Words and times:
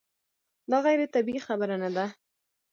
دا 0.69 0.77
غیر 0.85 0.99
طبیعي 1.15 1.41
خبره 1.47 1.75
نه 1.83 1.89
ده. 1.95 2.05